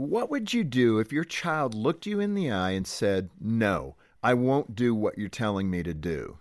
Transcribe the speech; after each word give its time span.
What 0.00 0.30
would 0.30 0.54
you 0.54 0.64
do 0.64 0.98
if 0.98 1.12
your 1.12 1.24
child 1.24 1.74
looked 1.74 2.06
you 2.06 2.20
in 2.20 2.32
the 2.32 2.50
eye 2.50 2.70
and 2.70 2.86
said, 2.86 3.28
No, 3.38 3.96
I 4.22 4.32
won't 4.32 4.74
do 4.74 4.94
what 4.94 5.18
you're 5.18 5.28
telling 5.28 5.68
me 5.68 5.82
to 5.82 5.92
do? 5.92 6.38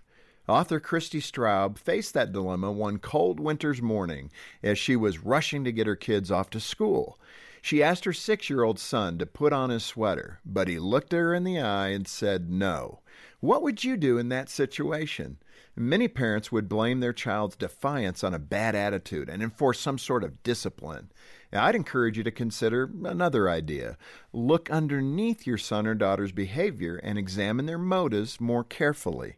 Author 0.48 0.80
Christi 0.80 1.20
Straub 1.20 1.78
faced 1.78 2.14
that 2.14 2.32
dilemma 2.32 2.72
one 2.72 3.00
cold 3.00 3.38
winter's 3.38 3.82
morning 3.82 4.32
as 4.64 4.80
she 4.80 4.96
was 4.96 5.26
rushing 5.26 5.66
to 5.66 5.74
get 5.74 5.88
her 5.88 5.98
kids 5.98 6.32
off 6.32 6.50
to 6.52 6.62
school. 6.62 7.20
She 7.62 7.84
asked 7.84 8.06
her 8.06 8.14
six 8.14 8.50
year 8.50 8.64
old 8.64 8.80
son 8.80 9.18
to 9.18 9.26
put 9.26 9.52
on 9.52 9.72
his 9.72 9.84
sweater, 9.84 10.40
but 10.46 10.70
he 10.70 10.80
looked 10.80 11.12
her 11.12 11.34
in 11.34 11.44
the 11.44 11.60
eye 11.60 11.90
and 11.90 12.08
said 12.08 12.50
no. 12.50 13.02
What 13.42 13.62
would 13.62 13.84
you 13.84 13.98
do 13.98 14.18
in 14.18 14.30
that 14.30 14.48
situation? 14.48 15.38
Many 15.76 16.08
parents 16.08 16.50
would 16.50 16.70
blame 16.70 17.02
their 17.02 17.14
child's 17.14 17.58
defiance 17.58 18.24
on 18.24 18.34
a 18.34 18.40
bad 18.40 18.76
attitude 18.76 19.30
and 19.30 19.44
enforce 19.44 19.82
some 19.82 19.98
sort 19.98 20.24
of 20.24 20.44
discipline. 20.44 21.12
I'd 21.52 21.76
encourage 21.76 22.18
you 22.18 22.24
to 22.24 22.32
consider 22.32 22.90
another 23.04 23.50
idea. 23.50 23.98
Look 24.32 24.70
underneath 24.70 25.48
your 25.48 25.58
son 25.58 25.88
or 25.88 25.96
daughter's 25.96 26.32
behavior 26.32 26.98
and 26.98 27.18
examine 27.18 27.66
their 27.66 27.80
motives 27.80 28.40
more 28.40 28.64
carefully. 28.64 29.38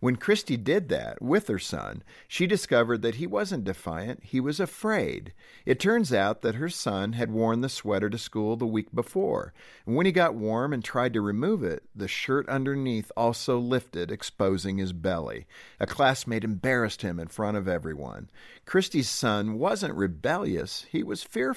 When 0.00 0.16
Christi 0.16 0.56
did 0.56 0.88
that 0.90 1.22
with 1.22 1.48
her 1.48 1.58
son, 1.58 2.02
she 2.28 2.46
discovered 2.46 3.02
that 3.02 3.14
he 3.14 3.26
wasn't 3.26 3.64
defiant, 3.64 4.22
he 4.24 4.40
was 4.40 4.60
afraid. 4.60 5.32
It 5.64 5.80
turns 5.80 6.12
out 6.12 6.42
that 6.42 6.56
her 6.56 6.68
son 6.68 7.14
had 7.14 7.30
worn 7.30 7.60
the 7.60 7.68
sweater 7.68 8.10
to 8.10 8.18
school 8.18 8.56
the 8.56 8.66
week 8.66 8.94
before. 8.94 9.54
And 9.86 9.96
when 9.96 10.06
he 10.06 10.12
got 10.12 10.34
warm 10.34 10.72
and 10.72 10.84
tried 10.84 11.14
to 11.14 11.20
remove 11.20 11.62
it, 11.62 11.84
the 11.94 12.08
shirt 12.08 12.48
underneath 12.48 13.10
also 13.16 13.58
lifted, 13.58 14.10
exposing 14.10 14.78
his 14.78 14.92
belly. 14.92 15.46
A 15.80 15.86
classmate 15.86 16.44
embarrassed 16.44 17.02
him 17.02 17.18
in 17.18 17.28
front 17.28 17.56
of 17.56 17.68
everyone. 17.68 18.28
Christi's 18.66 19.08
son 19.08 19.58
wasn't 19.58 19.94
rebellious, 19.94 20.86
he 20.90 21.02
was 21.02 21.22
fearful. 21.22 21.51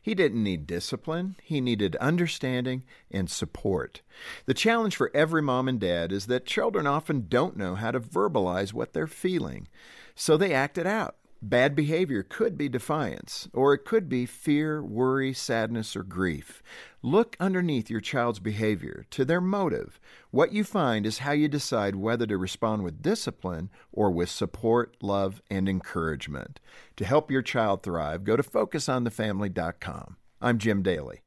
He 0.00 0.14
didn't 0.14 0.42
need 0.42 0.66
discipline, 0.66 1.36
he 1.42 1.60
needed 1.60 1.96
understanding 1.96 2.84
and 3.10 3.30
support. 3.30 4.02
The 4.44 4.54
challenge 4.54 4.94
for 4.96 5.10
every 5.14 5.42
mom 5.42 5.68
and 5.68 5.80
dad 5.80 6.12
is 6.12 6.26
that 6.26 6.46
children 6.46 6.86
often 6.86 7.26
don't 7.28 7.46
don't 7.46 7.56
know 7.56 7.74
how 7.76 7.92
to 7.92 8.00
verbalize 8.00 8.72
what 8.72 8.92
they're 8.92 9.06
feeling. 9.06 9.68
So 10.14 10.36
they 10.36 10.52
act 10.52 10.78
it 10.78 10.86
out. 10.86 11.16
Bad 11.42 11.76
behavior 11.76 12.22
could 12.22 12.56
be 12.56 12.68
defiance, 12.68 13.46
or 13.52 13.74
it 13.74 13.84
could 13.84 14.08
be 14.08 14.24
fear, 14.24 14.82
worry, 14.82 15.34
sadness, 15.34 15.94
or 15.94 16.02
grief. 16.02 16.62
Look 17.02 17.36
underneath 17.38 17.90
your 17.90 18.00
child's 18.00 18.38
behavior 18.38 19.04
to 19.10 19.24
their 19.24 19.42
motive. 19.42 20.00
What 20.30 20.52
you 20.52 20.64
find 20.64 21.04
is 21.04 21.18
how 21.18 21.32
you 21.32 21.48
decide 21.48 21.96
whether 21.96 22.26
to 22.26 22.38
respond 22.38 22.84
with 22.84 23.02
discipline 23.02 23.68
or 23.92 24.10
with 24.10 24.30
support, 24.30 24.96
love, 25.02 25.42
and 25.50 25.68
encouragement. 25.68 26.58
To 26.96 27.04
help 27.04 27.30
your 27.30 27.42
child 27.42 27.82
thrive, 27.82 28.24
go 28.24 28.36
to 28.36 28.42
focusonthefamily.com. 28.42 30.16
I'm 30.40 30.58
Jim 30.58 30.82
Daly. 30.82 31.20